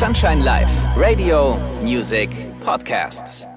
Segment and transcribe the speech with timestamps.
[0.00, 2.30] Sunshine Live, Radio, Music,
[2.62, 3.49] Podcasts.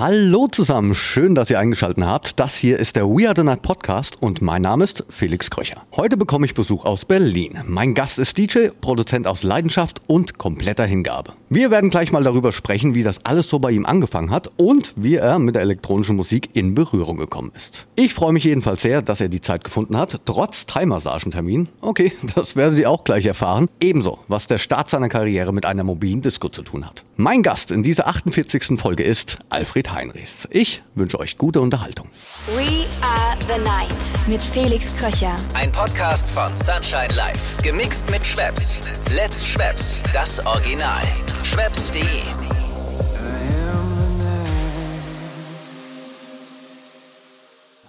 [0.00, 2.40] Hallo zusammen, schön, dass ihr eingeschaltet habt.
[2.40, 5.82] Das hier ist der We Are the Night Podcast und mein Name ist Felix Kröcher.
[5.94, 7.58] Heute bekomme ich Besuch aus Berlin.
[7.66, 11.34] Mein Gast ist DJ, Produzent aus Leidenschaft und kompletter Hingabe.
[11.50, 14.94] Wir werden gleich mal darüber sprechen, wie das alles so bei ihm angefangen hat und
[14.96, 17.86] wie er mit der elektronischen Musik in Berührung gekommen ist.
[17.94, 21.68] Ich freue mich jedenfalls sehr, dass er die Zeit gefunden hat, trotz Thai-Massagentermin.
[21.82, 23.68] Okay, das werden Sie auch gleich erfahren.
[23.82, 27.04] Ebenso, was der Start seiner Karriere mit einer mobilen Disco zu tun hat.
[27.18, 28.80] Mein Gast in dieser 48.
[28.80, 30.46] Folge ist Alfred Heinrichs.
[30.50, 32.08] Ich wünsche euch gute Unterhaltung.
[32.54, 35.36] We are the night mit Felix Kröcher.
[35.54, 37.58] Ein Podcast von Sunshine Live.
[37.62, 38.78] Gemixt mit Schwepps.
[39.14, 40.00] Let's Schwepps.
[40.12, 41.02] Das Original.
[41.44, 42.04] Schwepps.de.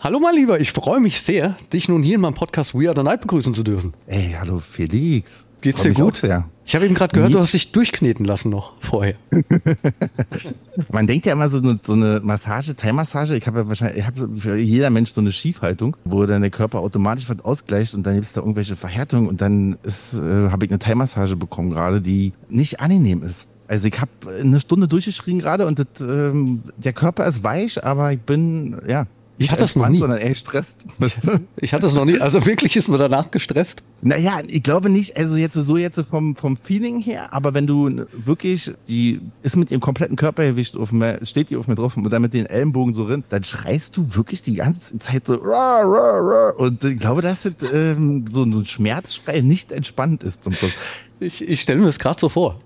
[0.04, 2.96] Hallo mein Lieber, ich freue mich sehr, dich nun hier in meinem Podcast We Are
[2.96, 3.94] the Night begrüßen zu dürfen.
[4.08, 5.46] Ey, hallo Felix.
[5.62, 6.22] Geht's dir gut?
[6.66, 9.16] Ich habe eben gerade gehört, Nie- du hast dich durchkneten lassen noch vorher.
[10.92, 14.06] Man denkt ja immer so eine, so eine Massage, Thai-Massage, ich habe ja wahrscheinlich, ich
[14.06, 18.04] habe für jeder Mensch so eine Schiefhaltung, wo dann der Körper automatisch was ausgleicht und
[18.06, 21.72] dann gibt es da irgendwelche Verhärtungen und dann ist, äh, habe ich eine Thai-Massage bekommen
[21.72, 23.48] gerade, die nicht angenehm ist.
[23.68, 28.12] Also ich habe eine Stunde durchgeschrien gerade und das, ähm, der Körper ist weich, aber
[28.12, 29.06] ich bin, ja,
[29.44, 30.00] Ich hatte das noch nie.
[30.00, 30.86] sondern eher gestresst.
[31.58, 33.84] Ich hatte es noch nie, also wirklich ist man danach gestresst.
[34.02, 38.06] Naja, ich glaube nicht, also jetzt so jetzt vom, vom Feeling her, aber wenn du
[38.26, 42.10] wirklich, die ist mit ihrem kompletten Körpergewicht auf mir, steht die auf mir drauf und
[42.10, 45.82] dann mit den Ellenbogen so rein, dann schreist du wirklich die ganze Zeit so rah,
[45.82, 46.54] rah, rah.
[46.58, 50.74] und ich glaube, dass das, ähm, so ein Schmerzschrei nicht entspannt ist zum Schluss.
[51.20, 52.60] Ich, ich stelle mir das gerade so vor.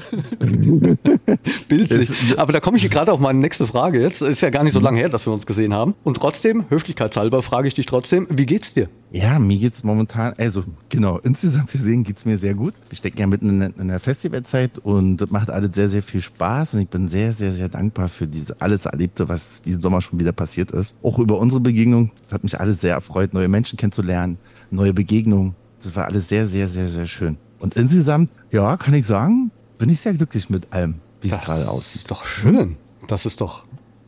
[1.68, 2.12] Bildlich.
[2.36, 4.22] Aber da komme ich gerade auf meine nächste Frage jetzt.
[4.22, 5.94] Ist ja gar nicht so lange her, dass wir uns gesehen haben.
[6.04, 8.88] Und trotzdem, höflichkeitshalber, frage ich dich trotzdem, wie geht's dir?
[9.12, 12.74] Ja, mir geht's momentan, also genau, insgesamt gesehen geht's mir sehr gut.
[12.88, 16.02] Wir stecken ja mitten in, der- in der Festivalzeit und das macht alles sehr, sehr
[16.02, 19.80] viel Spaß und ich bin sehr, sehr, sehr dankbar für diese alles Erlebte, was diesen
[19.80, 20.94] Sommer schon wieder passiert ist.
[21.02, 24.38] Auch über unsere Begegnung, das hat mich alles sehr erfreut, neue Menschen kennenzulernen,
[24.70, 25.54] neue Begegnungen.
[25.82, 27.36] Das war alles sehr, sehr, sehr, sehr schön.
[27.58, 31.68] Und insgesamt, ja, kann ich sagen, bin ich sehr glücklich mit allem, wie es gerade
[31.68, 32.02] aussieht.
[32.02, 32.76] ist doch schön.
[33.08, 33.64] Das ist doch,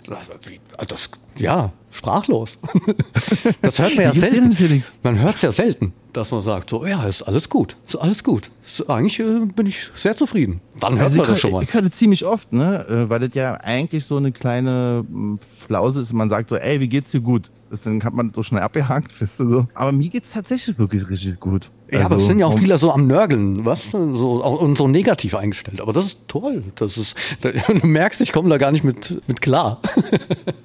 [0.07, 2.59] das, wie- das ja, sprachlos.
[3.63, 4.83] Das hört man ja selten.
[5.03, 8.23] Man hört es ja selten, dass man sagt, so, ja, ist alles gut, ist alles
[8.23, 8.51] gut.
[8.67, 10.61] Ist, eigentlich äh, bin ich sehr zufrieden.
[10.75, 11.63] Wann hört Also man das schon mal?
[11.63, 12.87] ich höre das ziemlich oft, ne?
[12.89, 16.13] äh, Weil das ja eigentlich so eine kleine mm, Flause ist.
[16.13, 17.51] Man sagt so, ey, wie geht's dir gut?
[17.71, 19.67] Das, dann hat man so schnell abgehakt, wisst ihr so.
[19.75, 21.71] Aber mir geht's tatsächlich wirklich richtig gut.
[21.91, 23.91] Ja, aber Also, es sind ja auch viele so am Nörgeln, was?
[23.91, 25.81] So, und so negativ eingestellt.
[25.81, 26.65] Aber das ist toll.
[26.77, 29.81] Das ist, du merkst, ich komme da gar nicht mit, mit klar.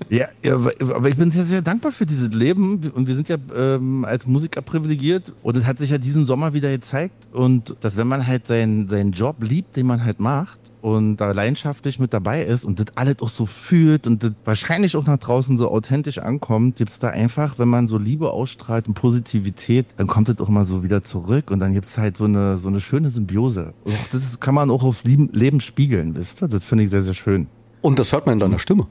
[0.10, 2.92] Ja, aber ich bin sehr, sehr dankbar für dieses Leben.
[2.94, 5.34] Und wir sind ja ähm, als Musiker privilegiert.
[5.44, 7.28] Und es hat sich ja diesen Sommer wieder gezeigt.
[7.34, 11.32] Und dass wenn man halt seinen, seinen Job liebt, den man halt macht, und da
[11.32, 15.18] leidenschaftlich mit dabei ist und das alles auch so fühlt und das wahrscheinlich auch nach
[15.18, 20.08] draußen so authentisch ankommt, gibt's da einfach, wenn man so Liebe ausstrahlt und Positivität, dann
[20.08, 22.80] kommt das auch mal so wieder zurück und dann gibt's halt so eine, so eine
[22.80, 23.74] schöne Symbiose.
[23.84, 26.48] Und das kann man auch aufs Leben spiegeln, wisst ihr?
[26.48, 27.48] Das finde ich sehr, sehr schön.
[27.82, 28.88] Und das hört man in deiner Stimme.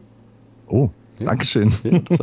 [0.69, 1.73] Oh, Dankeschön.
[1.83, 2.19] Ja, das,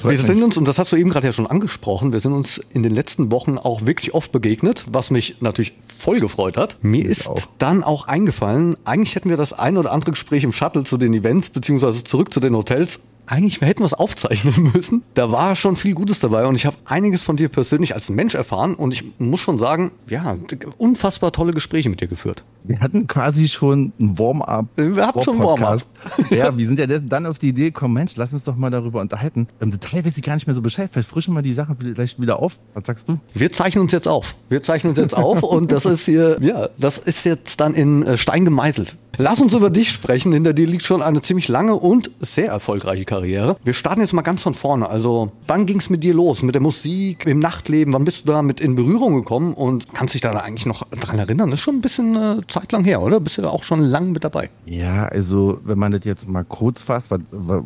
[0.00, 2.32] freut wir sind uns, und das hast du eben gerade ja schon angesprochen, wir sind
[2.32, 6.82] uns in den letzten Wochen auch wirklich oft begegnet, was mich natürlich voll gefreut hat.
[6.82, 7.40] Mir Mich ist auch.
[7.58, 11.12] dann auch eingefallen, eigentlich hätten wir das ein oder andere Gespräch im Shuttle zu den
[11.12, 15.02] Events, beziehungsweise zurück zu den Hotels eigentlich hätten wir es aufzeichnen müssen.
[15.14, 18.34] Da war schon viel Gutes dabei und ich habe einiges von dir persönlich als Mensch
[18.34, 20.36] erfahren und ich muss schon sagen, ja,
[20.78, 22.44] unfassbar tolle Gespräche mit dir geführt.
[22.64, 24.66] Wir hatten quasi schon ein Warm-up.
[24.76, 25.90] Wir hatten schon Podcast.
[26.30, 29.00] Ja, wir sind ja dann auf die Idee gekommen, Mensch, lass uns doch mal darüber
[29.00, 29.48] unterhalten.
[29.60, 30.90] Im Detail weiß ich gar nicht mehr so Bescheid.
[30.92, 32.58] Vielleicht frischen wir die Sache vielleicht wieder auf.
[32.74, 33.18] Was sagst du?
[33.34, 34.34] Wir zeichnen uns jetzt auf.
[34.48, 38.02] Wir zeichnen uns jetzt auf und das ist hier, ja, das ist jetzt dann in
[38.02, 38.96] äh, Stein gemeißelt.
[39.20, 40.32] Lass uns über dich sprechen.
[40.32, 43.56] Hinter dir liegt schon eine ziemlich lange und sehr erfolgreiche Karriere.
[43.64, 44.88] Wir starten jetzt mal ganz von vorne.
[44.88, 46.44] Also, wann ging es mit dir los?
[46.44, 47.92] Mit der Musik, im Nachtleben?
[47.94, 49.54] Wann bist du damit in Berührung gekommen?
[49.54, 51.50] Und kannst dich da eigentlich noch dran erinnern?
[51.50, 53.18] Das ist schon ein bisschen äh, Zeit lang her, oder?
[53.18, 54.50] Bist du da auch schon lang mit dabei?
[54.66, 57.62] Ja, also wenn man das jetzt mal kurz fasst, was, was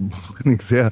[0.47, 0.91] ich sehr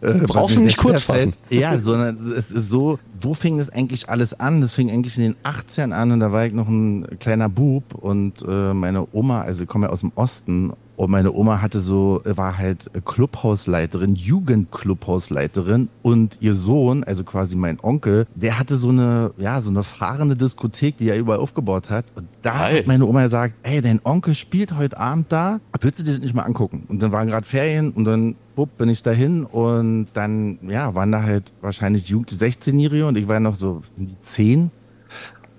[0.00, 1.34] äh, Brauchst du nicht kurz fassen.
[1.50, 4.60] Ja, sondern es ist so, wo fing das eigentlich alles an?
[4.60, 7.94] Das fing eigentlich in den 80ern an und da war ich noch ein kleiner Bub
[7.94, 11.78] und äh, meine Oma, also ich komme ja aus dem Osten und meine Oma hatte
[11.80, 18.88] so, war halt Clubhausleiterin, Jugendclubhausleiterin und ihr Sohn, also quasi mein Onkel, der hatte so
[18.88, 22.06] eine, ja, so eine fahrende Diskothek, die er überall aufgebaut hat.
[22.14, 22.78] Und da Geil.
[22.78, 26.20] hat meine Oma gesagt, ey, dein Onkel spielt heute Abend da, willst du dir das
[26.20, 26.84] nicht mal angucken?
[26.88, 31.12] Und dann waren gerade Ferien und dann bupp, bin ich dahin und dann, ja, waren
[31.12, 34.70] da halt wahrscheinlich Jugend 16-Jährige und ich war noch so um die 10.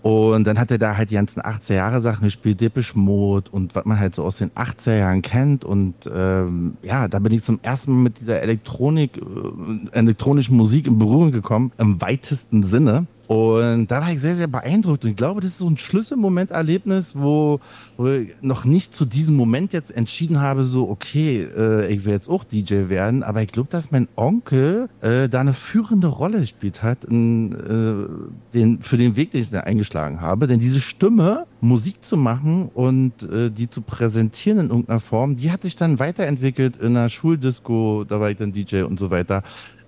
[0.02, 3.76] Und dann hat er da halt die ganzen 80er Jahre Sachen gespielt, Depeche Mode und
[3.76, 5.66] was man halt so aus den 80er Jahren kennt.
[5.66, 10.88] Und ähm, ja, da bin ich zum ersten Mal mit dieser Elektronik, äh, elektronischen Musik
[10.88, 13.06] in Berührung gekommen, im weitesten Sinne.
[13.28, 15.04] Und da war ich sehr, sehr beeindruckt.
[15.04, 17.60] Und ich glaube, das ist so ein Schlüsselmoment-Erlebnis, wo,
[17.98, 22.14] wo ich noch nicht zu diesem Moment jetzt entschieden habe, so, okay, äh, ich will
[22.14, 23.24] jetzt auch DJ werden.
[23.24, 28.54] Aber ich glaube, dass mein Onkel äh, da eine führende Rolle gespielt hat in, äh,
[28.54, 30.48] den, für den Weg, den ich da eingeschlagen habe.
[30.48, 35.52] Denn diese Stimme, Musik zu machen und äh, die zu präsentieren in irgendeiner Form, die
[35.52, 39.44] hat sich dann weiterentwickelt in einer Schuldisco, da war ich dann DJ und so weiter.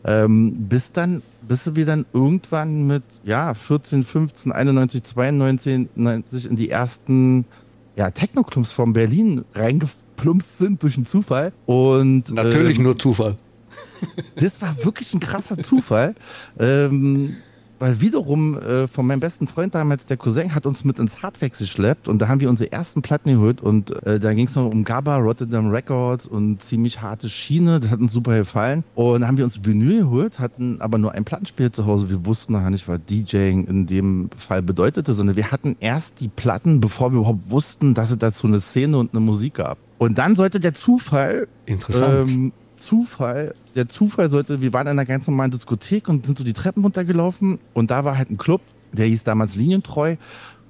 [0.10, 6.56] Ähm, bis dann, bis wir dann irgendwann mit, ja, 14, 15, 91, 92, 90 in
[6.56, 7.46] die ersten,
[7.96, 11.54] ja, Techno-Clubs von Berlin reingeplumpst sind durch einen Zufall.
[11.68, 13.38] Und, Natürlich ähm, nur Zufall.
[14.36, 16.16] Das war wirklich ein krasser Zufall.
[16.58, 17.36] ähm,
[17.80, 21.60] weil wiederum äh, von meinem besten Freund damals, der Cousin, hat uns mit ins Hardwax
[21.60, 24.66] geschleppt und da haben wir unsere ersten Platten geholt und äh, da ging es noch
[24.66, 27.80] um GABA, Rotterdam Records und ziemlich harte Schiene.
[27.80, 28.84] Das hat uns super gefallen.
[28.96, 32.10] Und dann haben wir uns Vinyl geholt, hatten aber nur ein Plattenspiel zu Hause.
[32.10, 36.28] Wir wussten noch nicht, was DJing in dem Fall bedeutete, sondern wir hatten erst die
[36.28, 39.78] Platten, bevor wir überhaupt wussten, dass es dazu eine Szene und eine Musik gab.
[39.98, 42.30] Und dann sollte der Zufall Interessant.
[42.30, 46.44] ähm, Zufall, der Zufall sollte, wir waren in einer ganz normalen Diskothek und sind so
[46.44, 48.62] die Treppen runtergelaufen und da war halt ein Club,
[48.92, 50.16] der hieß damals Linientreu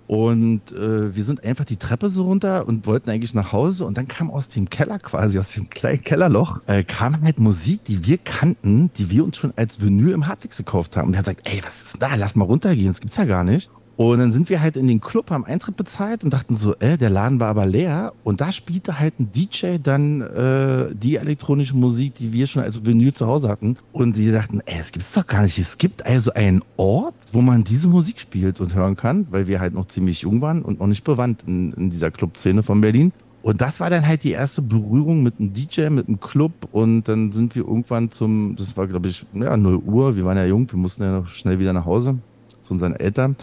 [0.09, 3.95] und äh, wir sind einfach die Treppe so runter und wollten eigentlich nach Hause und
[3.95, 8.07] dann kam aus dem Keller quasi, aus dem kleinen Kellerloch, äh, kam halt Musik, die
[8.07, 11.09] wir kannten, die wir uns schon als Vinyl im Hardwix gekauft haben.
[11.09, 12.15] Und haben gesagt, ey, was ist denn da?
[12.15, 13.69] Lass mal runtergehen, das gibt's ja gar nicht.
[13.99, 16.97] Und dann sind wir halt in den Club, haben Eintritt bezahlt und dachten so, äh,
[16.97, 18.13] der Laden war aber leer.
[18.23, 22.85] Und da spielte halt ein DJ dann äh, die elektronische Musik, die wir schon als
[22.85, 23.75] Vinyl zu Hause hatten.
[23.91, 25.59] Und wir dachten, ey, es gibt's doch gar nicht.
[25.59, 29.59] Es gibt also einen Ort, wo man diese Musik spielt und hören kann, weil wir
[29.59, 33.11] halt noch ziemlich jung waren und noch nicht bewandt in, in dieser Clubszene von Berlin.
[33.41, 36.53] Und das war dann halt die erste Berührung mit einem DJ, mit einem Club.
[36.71, 40.15] Und dann sind wir irgendwann zum, das war glaube ich, ja, 0 Uhr.
[40.15, 42.19] Wir waren ja jung, wir mussten ja noch schnell wieder nach Hause
[42.61, 43.35] zu unseren Eltern.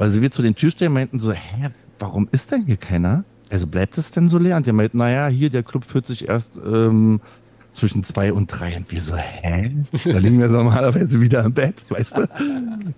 [0.00, 1.68] Also wir zu den Türstehern meinten so, hä,
[1.98, 3.24] warum ist denn hier keiner?
[3.50, 4.56] Also bleibt es denn so leer?
[4.56, 7.20] Und die meinten, naja, hier, der Club führt sich erst ähm,
[7.72, 8.76] zwischen zwei und drei.
[8.76, 9.76] Und wir so, hä?
[10.04, 12.28] Da liegen wir normalerweise wieder im Bett, weißt du?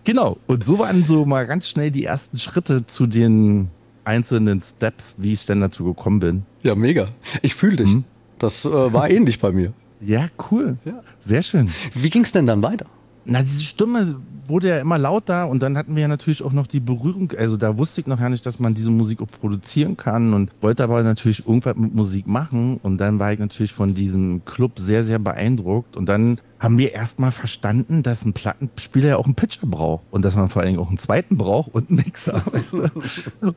[0.04, 0.38] Genau.
[0.46, 3.69] Und so waren so mal ganz schnell die ersten Schritte zu den
[4.05, 6.43] einzelnen Steps, wie ich denn dazu gekommen bin.
[6.62, 7.08] Ja, mega.
[7.40, 7.88] Ich fühle dich.
[7.88, 8.05] Mhm.
[8.38, 9.72] Das äh, war ähnlich bei mir.
[10.05, 10.78] Ja, cool.
[10.84, 11.00] Ja.
[11.20, 11.70] Sehr schön.
[11.94, 12.87] Wie ging es denn dann weiter?
[13.25, 14.16] Na, diese Stimme
[14.49, 17.33] wurde ja immer lauter und dann hatten wir ja natürlich auch noch die Berührung.
[17.37, 20.50] Also da wusste ich noch gar nicht, dass man diese Musik auch produzieren kann und
[20.61, 22.79] wollte aber natürlich irgendwas mit Musik machen.
[22.83, 25.97] Und dann war ich natürlich von diesem Club sehr, sehr beeindruckt.
[25.97, 30.25] Und dann haben wir erstmal verstanden, dass ein Plattenspieler ja auch einen Pitcher braucht und
[30.25, 32.41] dass man vor allen Dingen auch einen zweiten braucht und einen Mixer.
[32.53, 32.88] Weißt du?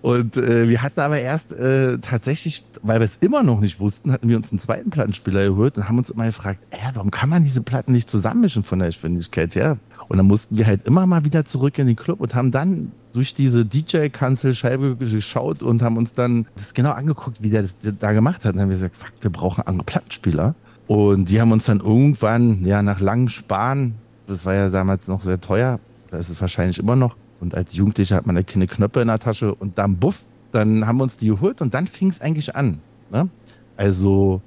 [0.01, 4.11] Und äh, wir hatten aber erst äh, tatsächlich, weil wir es immer noch nicht wussten,
[4.11, 7.29] hatten wir uns einen zweiten Plattenspieler gehört und haben uns immer gefragt, äh, warum kann
[7.29, 9.77] man diese Platten nicht zusammenmischen von der Geschwindigkeit her?
[10.07, 12.91] Und dann mussten wir halt immer mal wieder zurück in den Club und haben dann
[13.13, 18.11] durch diese DJ-Kanzelscheibe geschaut und haben uns dann das genau angeguckt, wie der das da
[18.11, 18.53] gemacht hat.
[18.53, 20.55] Und dann haben wir gesagt, fuck, wir brauchen andere Plattenspieler.
[20.87, 23.95] Und die haben uns dann irgendwann, ja, nach langem Sparen,
[24.27, 25.79] das war ja damals noch sehr teuer,
[26.11, 27.15] da ist es wahrscheinlich immer noch.
[27.39, 30.87] Und als Jugendlicher hat man ja keine Knöpfe in der Tasche und dann buff, dann
[30.87, 32.79] haben wir uns die geholt und dann fing es eigentlich an.
[33.11, 33.29] Ne?
[33.75, 34.41] Also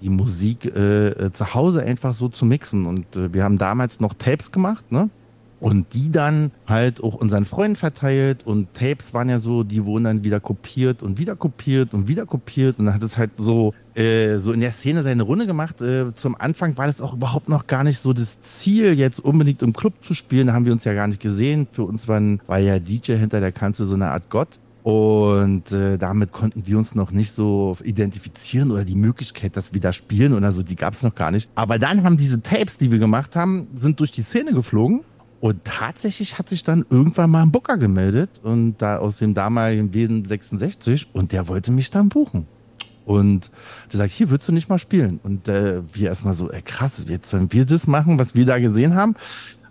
[0.00, 2.86] die Musik äh, zu Hause einfach so zu mixen.
[2.86, 5.08] Und äh, wir haben damals noch Tapes gemacht, ne?
[5.58, 10.04] Und die dann halt auch unseren Freunden verteilt und Tapes waren ja so, die wurden
[10.04, 13.72] dann wieder kopiert und wieder kopiert und wieder kopiert und dann hat es halt so
[13.94, 15.80] äh, so in der Szene seine Runde gemacht.
[15.80, 19.62] Äh, zum Anfang war das auch überhaupt noch gar nicht so das Ziel, jetzt unbedingt
[19.62, 20.48] im Club zu spielen.
[20.48, 21.66] Da haben wir uns ja gar nicht gesehen.
[21.70, 24.60] Für uns waren, war ja DJ hinter der Kanzel so eine Art Gott.
[24.82, 29.80] Und äh, damit konnten wir uns noch nicht so identifizieren oder die Möglichkeit, dass wir
[29.80, 31.50] da spielen oder so, die gab es noch gar nicht.
[31.56, 35.00] Aber dann haben diese Tapes, die wir gemacht haben, sind durch die Szene geflogen.
[35.40, 39.92] Und tatsächlich hat sich dann irgendwann mal ein Booker gemeldet und da aus dem damaligen
[39.92, 42.46] Wien 66 und der wollte mich dann buchen.
[43.04, 43.50] Und
[43.92, 45.20] der sagt, hier willst du nicht mal spielen.
[45.22, 48.58] Und äh, wir erstmal so, ey, krass, jetzt sollen wir das machen, was wir da
[48.58, 49.14] gesehen haben.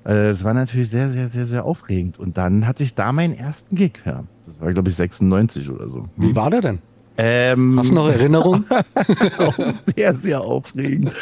[0.05, 2.17] Äh, Es war natürlich sehr, sehr, sehr, sehr aufregend.
[2.17, 4.01] Und dann hatte ich da meinen ersten Gig.
[4.05, 6.07] Ja, das war, glaube ich, 96 oder so.
[6.15, 6.79] Wie war der denn?
[7.17, 8.65] Ähm, Hast du noch Erinnerungen?
[9.37, 9.55] auch
[9.95, 11.13] sehr, sehr aufregend.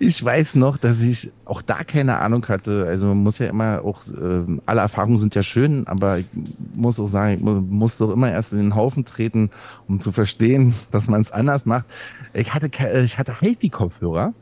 [0.00, 2.86] Ich weiß noch, dass ich auch da keine Ahnung hatte.
[2.88, 6.26] Also man muss ja immer auch, äh, alle Erfahrungen sind ja schön, aber ich
[6.74, 9.50] muss auch sagen, ich mu- muss doch immer erst in den Haufen treten,
[9.88, 11.84] um zu verstehen, dass man es anders macht.
[12.32, 14.32] Ich hatte, äh, ich hatte HiFi-Kopfhörer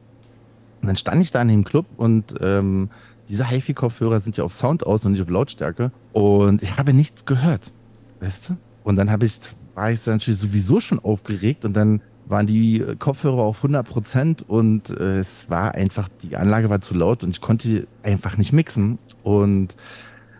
[0.83, 2.89] und dann stand ich da in dem Club und ähm,
[3.29, 7.25] diese HiFi-Kopfhörer sind ja auf Sound aus und nicht auf Lautstärke und ich habe nichts
[7.25, 7.73] gehört.
[8.21, 8.57] weißt du?
[8.85, 9.39] Und dann habe ich,
[9.75, 12.01] war ich natürlich sowieso schon aufgeregt und dann
[12.31, 16.95] waren die Kopfhörer auf 100 Prozent und äh, es war einfach, die Anlage war zu
[16.95, 18.99] laut und ich konnte einfach nicht mixen.
[19.25, 19.77] Und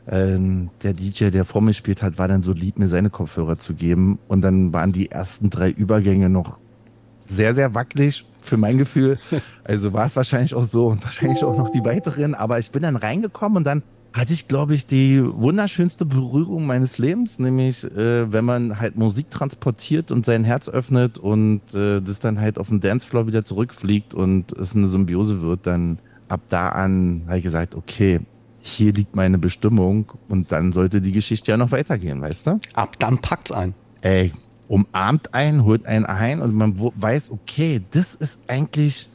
[0.09, 3.59] ähm, der DJ, der vor mir gespielt hat, war dann so lieb, mir seine Kopfhörer
[3.59, 4.19] zu geben.
[4.29, 6.59] Und dann waren die ersten drei Übergänge noch
[7.27, 9.19] sehr, sehr wackelig für mein Gefühl.
[9.65, 12.35] Also war es wahrscheinlich auch so und wahrscheinlich auch noch die weiteren.
[12.35, 16.99] Aber ich bin dann reingekommen und dann hatte ich, glaube ich, die wunderschönste Berührung meines
[16.99, 22.21] Lebens, nämlich äh, wenn man halt Musik transportiert und sein Herz öffnet und äh, das
[22.21, 25.99] dann halt auf den Dancefloor wieder zurückfliegt und es eine Symbiose wird, dann
[26.29, 28.21] ab da an habe ich gesagt, okay,
[28.63, 32.61] hier liegt meine Bestimmung und dann sollte die Geschichte ja noch weitergehen, weißt du?
[32.75, 33.75] Ab dann packt's ein.
[34.03, 34.33] Ey,
[34.69, 39.09] umarmt einen, holt einen ein und man weiß, okay, das ist eigentlich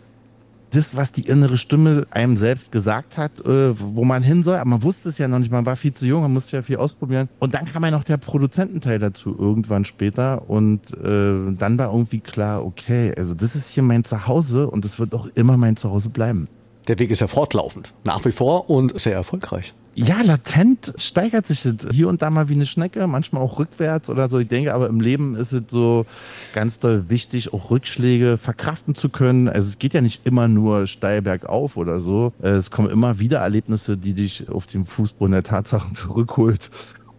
[0.75, 4.57] das, was die innere Stimme einem selbst gesagt hat, äh, wo man hin soll.
[4.57, 6.61] Aber man wusste es ja noch nicht, man war viel zu jung, man musste ja
[6.63, 7.29] viel ausprobieren.
[7.39, 10.49] Und dann kam ja noch der Produzententeil dazu irgendwann später.
[10.49, 14.99] Und äh, dann war irgendwie klar, okay, also das ist hier mein Zuhause und es
[14.99, 16.47] wird auch immer mein Zuhause bleiben.
[16.87, 19.73] Der Weg ist ja fortlaufend, nach wie vor und sehr erfolgreich.
[19.97, 24.09] Ja, latent steigert sich das hier und da mal wie eine Schnecke, manchmal auch rückwärts
[24.09, 24.39] oder so.
[24.39, 26.05] Ich denke, aber im Leben ist es so
[26.53, 29.47] ganz doll wichtig, auch Rückschläge verkraften zu können.
[29.47, 32.33] Also es geht ja nicht immer nur steil bergauf oder so.
[32.41, 36.71] Es kommen immer wieder Erlebnisse, die dich auf den Fußboden der Tatsachen zurückholt.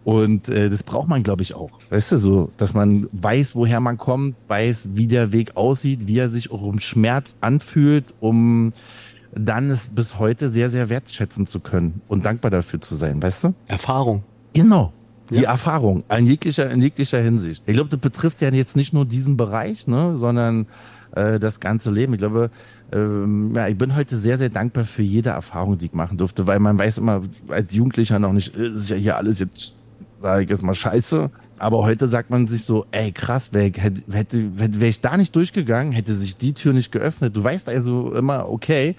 [0.04, 1.80] Und äh, das braucht man, glaube ich, auch.
[1.88, 6.18] Weißt du, so, dass man weiß, woher man kommt, weiß, wie der Weg aussieht, wie
[6.18, 8.74] er sich auch um Schmerz anfühlt, um
[9.38, 13.44] dann es bis heute sehr, sehr wertschätzen zu können und dankbar dafür zu sein, weißt
[13.44, 13.54] du?
[13.66, 14.24] Erfahrung.
[14.54, 14.92] Genau.
[15.30, 15.50] Die ja.
[15.50, 17.64] Erfahrung in jeglicher, in jeglicher Hinsicht.
[17.66, 20.66] Ich glaube, das betrifft ja jetzt nicht nur diesen Bereich, ne, sondern
[21.12, 22.14] äh, das ganze Leben.
[22.14, 22.50] Ich glaube,
[22.92, 26.46] ähm, ja, ich bin heute sehr, sehr dankbar für jede Erfahrung, die ich machen durfte,
[26.46, 29.74] weil man weiß immer als Jugendlicher noch nicht, äh, ist ja hier alles jetzt,
[30.20, 31.30] sage ich jetzt mal, scheiße.
[31.58, 35.34] Aber heute sagt man sich so, ey krass, wäre hätte, hätte, wär ich da nicht
[35.34, 37.36] durchgegangen, hätte sich die Tür nicht geöffnet.
[37.36, 38.94] Du weißt also immer, okay,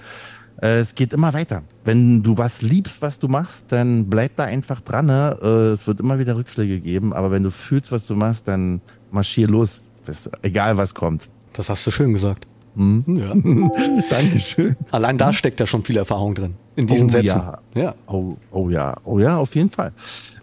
[0.61, 1.63] äh, es geht immer weiter.
[1.85, 5.05] Wenn du was liebst, was du machst, dann bleib da einfach dran.
[5.05, 5.37] Ne?
[5.41, 8.81] Äh, es wird immer wieder Rückschläge geben, aber wenn du fühlst, was du machst, dann
[9.11, 9.83] marschier los.
[10.05, 11.29] Das, egal was kommt.
[11.53, 12.47] Das hast du schön gesagt.
[12.77, 13.03] Hm?
[13.07, 13.33] Ja.
[14.09, 14.75] Dankeschön.
[14.91, 16.53] Allein da steckt ja schon viel Erfahrung drin.
[16.75, 17.25] In diesen oh, Sätzen.
[17.25, 17.59] Ja.
[17.73, 17.95] ja.
[18.05, 18.95] Oh, oh ja.
[19.03, 19.93] Oh ja, auf jeden Fall.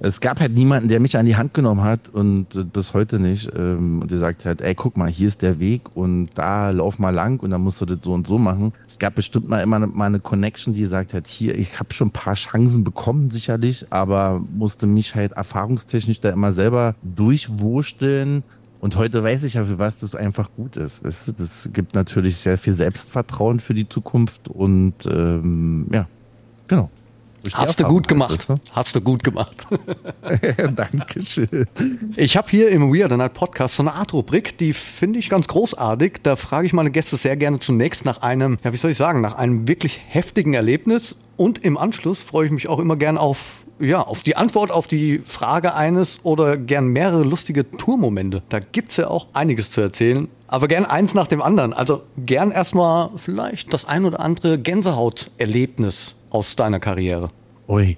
[0.01, 3.21] Es gab halt niemanden, der mich an die Hand genommen hat und äh, bis heute
[3.21, 3.53] nicht.
[3.57, 6.99] Ähm, und der sagt halt, ey, guck mal, hier ist der Weg und da lauf
[6.99, 8.73] mal lang und dann musst du das so und so machen.
[8.89, 12.09] Es gab bestimmt mal immer mal eine Connection, die sagt halt, hier, ich habe schon
[12.09, 18.43] ein paar Chancen bekommen, sicherlich, aber musste mich halt erfahrungstechnisch da immer selber durchwursteln
[18.85, 21.03] und heute weiß ich ja, für was das einfach gut ist.
[21.03, 26.07] Weißt du, das gibt natürlich sehr viel Selbstvertrauen für die Zukunft und ähm, ja,
[26.69, 26.91] genau.
[27.55, 28.33] Hast du gut gemacht.
[28.33, 28.57] Weißt du?
[28.73, 29.67] Hast du gut gemacht.
[30.77, 31.65] Dankeschön.
[32.17, 35.49] Ich habe hier im Weird Night Podcast so eine Art Rubrik, die finde ich ganz
[35.49, 36.17] großartig.
[36.23, 39.23] Da frage ich meine Gäste sehr gerne zunächst nach einem, ja, wie soll ich sagen,
[39.23, 41.17] nach einem wirklich heftigen Erlebnis.
[41.39, 44.87] Und im Anschluss freue ich mich auch immer gern auf ja, auf die Antwort auf
[44.87, 48.43] die Frage eines oder gern mehrere lustige Tourmomente.
[48.49, 50.29] Da gibt es ja auch einiges zu erzählen.
[50.47, 51.73] Aber gern eins nach dem anderen.
[51.73, 57.31] Also gern erstmal vielleicht das ein oder andere Gänsehauterlebnis aus deiner Karriere.
[57.67, 57.97] Ui,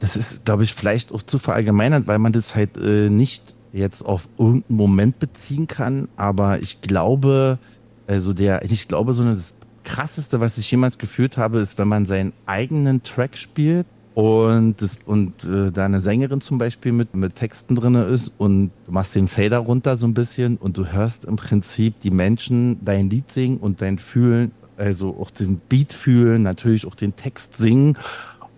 [0.00, 4.02] das ist, glaube ich, vielleicht auch zu verallgemeinert, weil man das halt äh, nicht jetzt
[4.02, 6.08] auf irgendeinen Moment beziehen kann.
[6.16, 7.58] Aber ich glaube,
[8.06, 12.06] also der, ich glaube, so das krasseste, was ich jemals gefühlt habe, ist, wenn man
[12.06, 13.86] seinen eigenen Track spielt
[14.16, 18.70] und, das, und äh, da eine Sängerin zum Beispiel mit, mit Texten drinne ist und
[18.86, 22.82] du machst den Fader runter so ein bisschen und du hörst im Prinzip die Menschen
[22.82, 27.58] dein Lied singen und dein Fühlen, also auch diesen Beat fühlen, natürlich auch den Text
[27.58, 27.98] singen.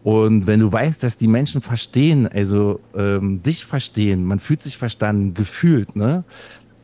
[0.04, 4.76] Und wenn du weißt, dass die Menschen verstehen, also ähm, dich verstehen, man fühlt sich
[4.78, 6.22] verstanden, gefühlt, ne?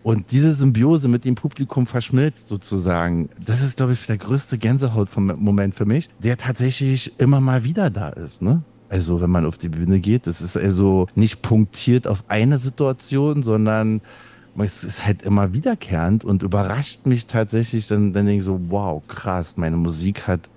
[0.05, 3.31] Und diese Symbiose mit dem Publikum verschmilzt sozusagen.
[3.43, 8.11] Das ist, glaube ich, der größte Gänsehaut-Moment für mich, der tatsächlich immer mal wieder da
[8.11, 8.43] ist.
[8.43, 8.63] Ne?
[8.91, 13.43] Also wenn man auf die Bühne geht, das ist also nicht punktiert auf eine Situation,
[13.43, 14.03] sondern
[14.59, 17.87] es ist halt immer wiederkehrend und überrascht mich tatsächlich.
[17.87, 20.51] Dann, dann denke ich so, wow, krass, meine Musik hat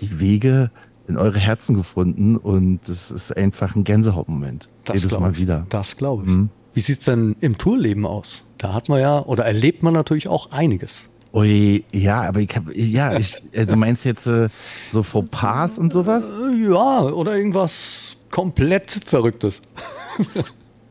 [0.00, 0.70] die Wege
[1.08, 4.68] in eure Herzen gefunden und das ist einfach ein Gänsehautmoment.
[4.84, 5.66] Das Jedes Mal wieder.
[5.70, 6.30] Das glaube ich.
[6.30, 6.50] Mhm.
[6.72, 8.44] Wie sieht's denn im Tourleben aus?
[8.62, 11.02] Da hat man ja oder erlebt man natürlich auch einiges.
[11.34, 14.50] Ui, ja, aber ich habe, ja, ich, äh, du meinst jetzt äh,
[14.88, 16.30] so Fauxpas und sowas?
[16.30, 19.62] Äh, ja, oder irgendwas komplett Verrücktes.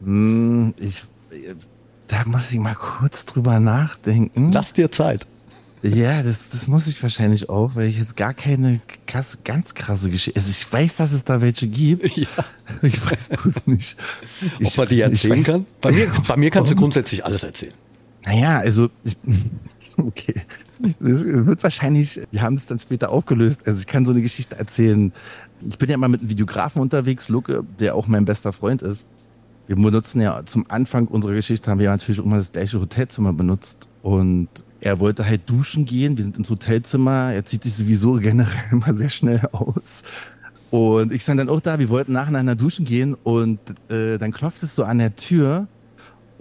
[0.04, 1.04] hm, ich,
[2.10, 4.52] da muss ich mal kurz drüber nachdenken.
[4.52, 5.26] Lass dir Zeit.
[5.84, 10.12] Ja, das, das muss ich wahrscheinlich auch, weil ich jetzt gar keine krass, ganz krasse
[10.12, 10.40] Geschichte.
[10.40, 12.18] Also ich weiß, dass es da welche gibt.
[12.18, 12.28] Ja.
[12.84, 13.98] Ich weiß bloß nicht.
[14.60, 15.66] Ich, Ob man die erzählen weiß, kann?
[15.82, 17.74] Bei mir, bei mir kannst du grundsätzlich alles erzählen.
[18.24, 19.18] Naja, also ich,
[19.98, 20.36] okay.
[21.00, 23.68] Das wird wahrscheinlich, wir haben es dann später aufgelöst.
[23.68, 25.12] Also ich kann so eine Geschichte erzählen.
[25.70, 29.06] Ich bin ja immer mit einem Videografen unterwegs, Luke, der auch mein bester Freund ist.
[29.68, 33.34] Wir benutzen ja zum Anfang unserer Geschichte haben wir ja natürlich immer das gleiche Hotelzimmer
[33.34, 33.90] benutzt.
[34.02, 34.50] Und
[34.82, 36.18] er wollte halt duschen gehen.
[36.18, 37.32] Wir sind ins Hotelzimmer.
[37.34, 40.04] Er zieht sich sowieso generell immer sehr schnell aus.
[40.70, 43.60] Und ich stand dann auch da, wir wollten nacheinander duschen gehen und
[43.90, 45.68] äh, dann klopft es so an der Tür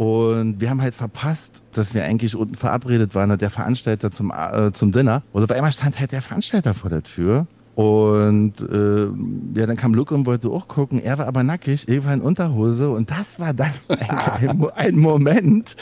[0.01, 4.73] und wir haben halt verpasst, dass wir eigentlich unten verabredet waren der Veranstalter zum, äh,
[4.73, 5.23] zum Dinner.
[5.33, 7.47] Und auf einmal stand halt der Veranstalter vor der Tür.
[7.81, 11.01] Und äh, ja, dann kam Luke und wollte auch gucken.
[11.03, 12.91] Er war aber nackig, ich war in Unterhose.
[12.91, 15.77] Und das war dann ein, ein Moment,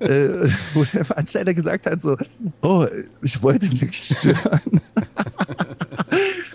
[0.00, 2.16] äh, wo der Veranstalter gesagt hat so,
[2.62, 2.86] oh,
[3.22, 4.80] ich wollte nicht stören.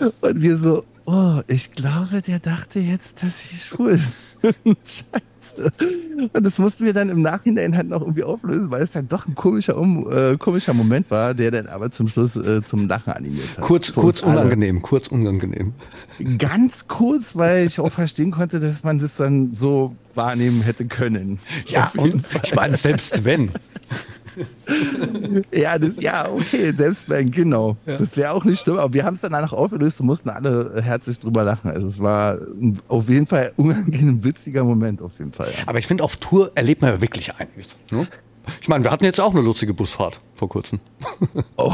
[0.19, 3.97] und wir so, oh, ich glaube, der dachte jetzt, dass ich schwul.
[4.83, 5.32] Scheiße.
[6.33, 9.27] Und das mussten wir dann im Nachhinein halt noch irgendwie auflösen, weil es dann doch
[9.27, 13.13] ein komischer, um, äh, komischer Moment war, der dann aber zum Schluss äh, zum Lachen
[13.13, 13.65] animiert hat.
[13.65, 15.73] Kurz, kurz unangenehm, kurz unangenehm.
[16.37, 21.39] Ganz kurz, weil ich auch verstehen konnte, dass man das dann so wahrnehmen hätte können.
[21.67, 23.51] Ja, und ich meine, selbst wenn.
[25.53, 27.77] ja, das, ja, okay, selbst wenn, genau.
[27.85, 27.97] Ja.
[27.97, 30.81] Das wäre auch nicht schlimm, aber wir haben es dann danach aufgelöst und mussten alle
[30.81, 31.71] herzlich drüber lachen.
[31.71, 32.37] Also es war
[32.87, 35.51] auf jeden Fall ein unangenehm witziger Moment, auf jeden Fall.
[35.65, 37.75] Aber ich finde, auf Tour erlebt man ja wirklich einiges.
[37.91, 38.07] Ne?
[38.61, 40.79] Ich meine, wir hatten jetzt auch eine lustige Busfahrt vor kurzem.
[41.55, 41.71] Oh.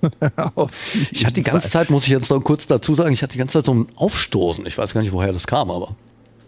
[1.10, 3.38] ich hatte die ganze Zeit, muss ich jetzt noch kurz dazu sagen, ich hatte die
[3.38, 4.64] ganze Zeit so ein Aufstoßen.
[4.66, 5.94] Ich weiß gar nicht, woher das kam, aber.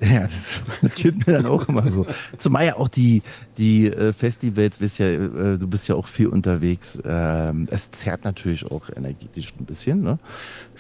[0.03, 2.05] Ja, das, das geht mir dann auch immer so.
[2.37, 3.23] Zumal ja auch die,
[3.57, 6.99] die äh, Festivals, bist ja, äh, du bist ja auch viel unterwegs.
[7.05, 10.03] Ähm, es zerrt natürlich auch energetisch ein bisschen.
[10.03, 10.19] Ne?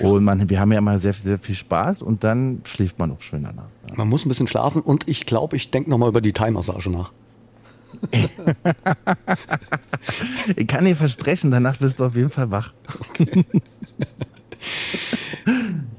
[0.01, 3.21] Und man, wir haben ja immer sehr, sehr viel Spaß und dann schläft man auch
[3.21, 3.69] schön danach.
[3.89, 3.95] Ja.
[3.97, 7.13] Man muss ein bisschen schlafen und ich glaube, ich denke nochmal über die Thai-Massage nach.
[10.57, 12.73] ich kann dir versprechen, danach bist du auf jeden Fall wach.
[13.11, 13.45] Okay.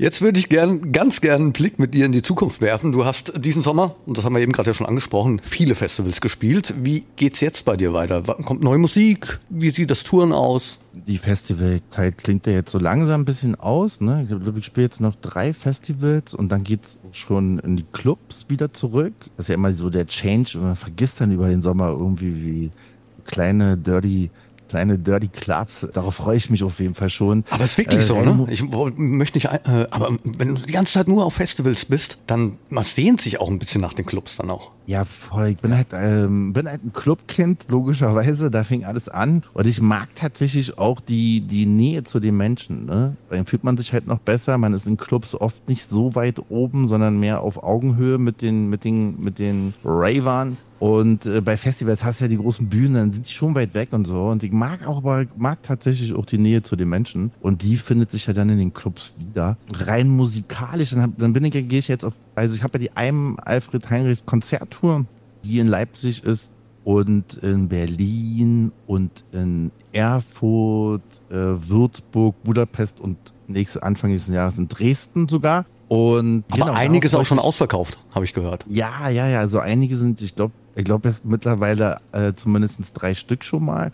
[0.03, 2.91] Jetzt würde ich gern, ganz gern einen Blick mit dir in die Zukunft werfen.
[2.91, 6.19] Du hast diesen Sommer, und das haben wir eben gerade ja schon angesprochen, viele Festivals
[6.19, 6.73] gespielt.
[6.77, 8.21] Wie geht's jetzt bei dir weiter?
[8.21, 9.39] Kommt neue Musik?
[9.49, 10.77] Wie sieht das Touren aus?
[10.91, 14.01] Die Festivalzeit klingt ja jetzt so langsam ein bisschen aus.
[14.01, 14.23] Ne?
[14.23, 18.47] Ich glaube, ich spiele jetzt noch drei Festivals und dann geht's schon in die Clubs
[18.49, 19.13] wieder zurück.
[19.37, 22.43] Das ist ja immer so der Change und man vergisst dann über den Sommer irgendwie
[22.43, 22.71] wie
[23.23, 24.31] kleine dirty
[24.73, 25.88] kleine Dirty Clubs.
[25.93, 27.43] Darauf freue ich mich auf jeden Fall schon.
[27.51, 28.47] Aber es ist wirklich äh, so, ne?
[28.49, 32.57] Ich möchte nicht, äh, aber wenn du die ganze Zeit nur auf Festivals bist, dann
[32.69, 34.71] man sehnt sich auch ein bisschen nach den Clubs dann auch.
[34.88, 35.49] Ja, voll.
[35.49, 38.49] Ich bin halt, ähm, bin halt ein Clubkind, logischerweise.
[38.49, 39.43] Da fing alles an.
[39.53, 42.88] Und ich mag tatsächlich auch die, die Nähe zu den Menschen.
[42.88, 43.15] Ne?
[43.29, 44.57] Dann fühlt man sich halt noch besser.
[44.57, 48.69] Man ist in Clubs oft nicht so weit oben, sondern mehr auf Augenhöhe mit den,
[48.69, 50.57] mit den, mit den Ravern.
[50.79, 53.73] Und äh, bei Festivals hast du ja die großen Bühnen, dann sind die schon weit
[53.73, 54.27] weg und so.
[54.27, 57.31] Und ich mag auch, aber mag tatsächlich auch die Nähe zu den Menschen.
[57.41, 59.57] Und die findet sich ja dann in den Clubs wieder.
[59.73, 62.79] Rein musikalisch, dann, hab, dann bin ich, gehe ich jetzt auf, also ich habe ja
[62.79, 65.05] die einem Alfred Heinrichs Konzerttour,
[65.45, 73.83] die in Leipzig ist und in Berlin und in Erfurt, äh, Würzburg, Budapest und nächste
[73.83, 75.65] Anfang nächsten Jahres in Dresden sogar.
[75.88, 78.65] Und Aber genau, einiges auch schon ausverkauft, habe ich gehört.
[78.67, 79.39] Ja, ja, ja.
[79.39, 83.91] Also einige sind, ich glaube, ich glaube, es mittlerweile äh, zumindest drei Stück schon mal.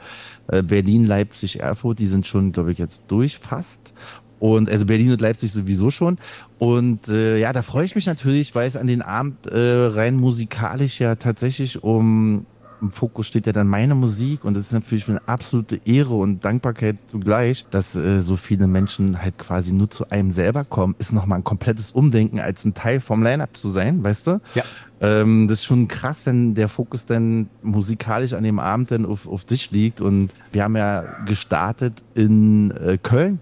[0.47, 3.93] Äh, Berlin, Leipzig, Erfurt, die sind schon, glaube ich, jetzt durch fast.
[4.39, 6.17] Und also Berlin und Leipzig sowieso schon.
[6.57, 10.15] Und äh, ja, da freue ich mich natürlich, weil es an den Abend äh, rein
[10.15, 12.45] musikalisch ja tatsächlich um
[12.81, 16.43] im Fokus steht ja dann meine Musik und es ist natürlich eine absolute Ehre und
[16.43, 21.13] Dankbarkeit zugleich, dass äh, so viele Menschen halt quasi nur zu einem selber kommen, ist
[21.13, 24.41] nochmal ein komplettes Umdenken, als ein Teil vom Line-Up zu sein, weißt du?
[24.55, 24.63] Ja.
[25.01, 29.27] Ähm, das ist schon krass, wenn der Fokus dann musikalisch an dem Abend dann auf,
[29.27, 33.39] auf dich liegt und wir haben ja gestartet in äh, Köln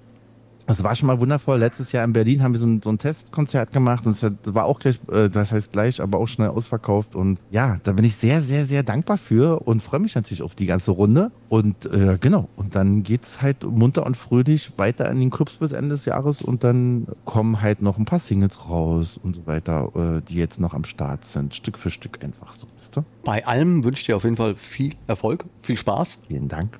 [0.68, 1.58] das war schon mal wundervoll.
[1.58, 4.66] Letztes Jahr in Berlin haben wir so ein, so ein Testkonzert gemacht und es war
[4.66, 7.16] auch gleich, äh, das heißt gleich, aber auch schnell ausverkauft.
[7.16, 10.56] Und ja, da bin ich sehr, sehr, sehr dankbar für und freue mich natürlich auf
[10.56, 11.32] die ganze Runde.
[11.48, 15.72] Und äh, genau, und dann geht's halt munter und fröhlich weiter in den Clubs bis
[15.72, 19.92] Ende des Jahres und dann kommen halt noch ein paar Singles raus und so weiter,
[19.96, 21.56] äh, die jetzt noch am Start sind.
[21.56, 23.06] Stück für Stück einfach so, wisst ihr?
[23.24, 26.18] Bei allem wünsche ich dir auf jeden Fall viel Erfolg, viel Spaß.
[26.28, 26.78] Vielen Dank.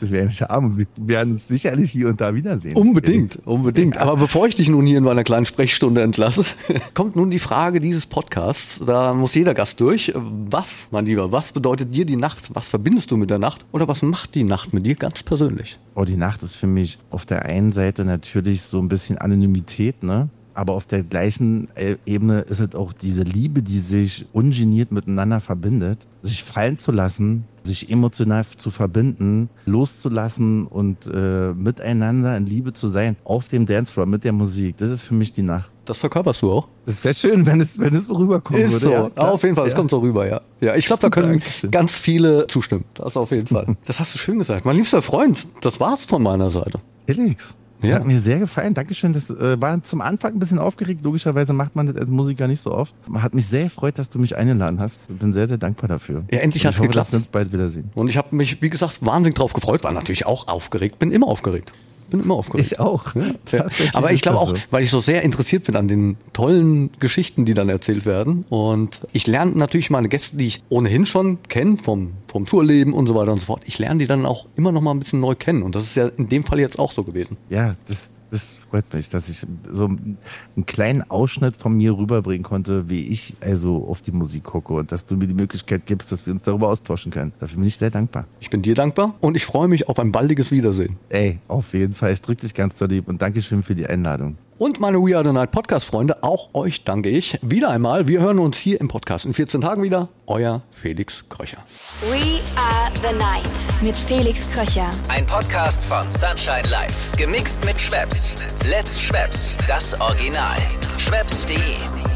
[0.00, 0.76] Das wäre nicht arm.
[0.76, 2.76] Wir werden uns sicherlich hier und da wiedersehen.
[2.76, 3.96] Unbedingt, unbedingt.
[3.96, 6.44] Aber bevor ich dich nun hier in meiner kleinen Sprechstunde entlasse,
[6.94, 8.80] kommt nun die Frage dieses Podcasts.
[8.84, 10.12] Da muss jeder Gast durch.
[10.14, 12.54] Was, mein Lieber, was bedeutet dir die Nacht?
[12.54, 13.64] Was verbindest du mit der Nacht?
[13.72, 15.78] Oder was macht die Nacht mit dir ganz persönlich?
[15.94, 20.02] Oh, die Nacht ist für mich auf der einen Seite natürlich so ein bisschen Anonymität,
[20.02, 20.28] ne?
[20.54, 25.40] Aber auf der gleichen äh, Ebene ist es auch diese Liebe, die sich ungeniert miteinander
[25.40, 32.72] verbindet, sich fallen zu lassen, sich emotional zu verbinden, loszulassen und äh, miteinander in Liebe
[32.72, 34.76] zu sein auf dem Dancefloor mit der Musik.
[34.78, 35.70] Das ist für mich die Nacht.
[35.86, 36.68] Das verkörperst du auch.
[36.86, 38.84] Das wäre schön, wenn es, wenn es so rüberkommen Ist würde.
[38.84, 38.90] so.
[38.92, 39.76] Ja, auf jeden Fall, es Ja.
[39.76, 40.40] kommt so rüber, ja.
[40.60, 41.70] Ja, ich glaube, da können Dankeschön.
[41.70, 42.84] ganz viele zustimmen.
[42.94, 43.76] Das auf jeden Fall.
[43.86, 44.64] Das hast du schön gesagt.
[44.64, 46.80] Mein liebster Freund, das war's von meiner Seite.
[47.06, 47.56] Felix.
[47.84, 47.96] Das Ja.
[48.00, 48.74] hat mir sehr gefallen.
[48.74, 49.12] Dankeschön.
[49.12, 51.04] Das äh, war zum Anfang ein bisschen aufgeregt.
[51.04, 52.94] Logischerweise macht man das als Musiker nicht so oft.
[53.14, 55.00] Hat mich sehr gefreut, dass du mich eingeladen hast.
[55.08, 56.24] Ich bin sehr, sehr dankbar dafür.
[56.30, 56.96] Ja, endlich ich hoffe, geklappt.
[57.08, 57.90] dass wir uns bald wiedersehen.
[57.94, 59.84] Und ich habe mich, wie gesagt, wahnsinnig drauf gefreut.
[59.84, 60.98] War natürlich auch aufgeregt.
[60.98, 61.72] Bin immer aufgeregt.
[62.18, 62.72] Bin immer aufgeregt.
[62.72, 63.14] Ich auch.
[63.14, 63.66] Ja.
[63.92, 64.56] Aber ich glaube auch, so.
[64.70, 68.44] weil ich so sehr interessiert bin an den tollen Geschichten, die dann erzählt werden.
[68.48, 73.06] Und ich lerne natürlich meine Gäste, die ich ohnehin schon kenne, vom, vom Tourleben und
[73.06, 73.62] so weiter und so fort.
[73.64, 75.62] Ich lerne die dann auch immer noch mal ein bisschen neu kennen.
[75.62, 77.36] Und das ist ja in dem Fall jetzt auch so gewesen.
[77.48, 82.88] Ja, das, das freut mich, dass ich so einen kleinen Ausschnitt von mir rüberbringen konnte,
[82.88, 86.26] wie ich also auf die Musik gucke und dass du mir die Möglichkeit gibst, dass
[86.26, 87.32] wir uns darüber austauschen können.
[87.38, 88.26] Dafür bin ich sehr dankbar.
[88.40, 90.96] Ich bin dir dankbar und ich freue mich auf ein baldiges Wiedersehen.
[91.08, 92.03] Ey, auf jeden Fall.
[92.10, 94.38] Ich drück dich ganz so lieb und Dankeschön für die Einladung.
[94.56, 97.38] Und meine We Are the Night Podcast-Freunde, auch euch danke ich.
[97.42, 100.08] Wieder einmal, wir hören uns hier im Podcast in 14 Tagen wieder.
[100.26, 101.58] Euer Felix Kröcher.
[102.02, 104.88] We are the night mit Felix Kröcher.
[105.08, 107.16] Ein Podcast von Sunshine Life.
[107.16, 108.32] Gemixt mit Schwepps.
[108.70, 109.56] Let's Schwepps.
[109.66, 110.56] Das Original.
[110.98, 112.13] Schwepps.de